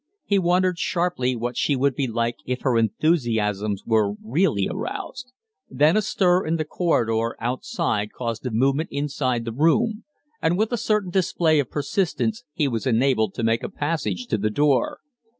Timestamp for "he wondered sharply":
0.25-1.35